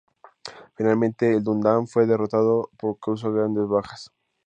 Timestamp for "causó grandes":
2.95-3.67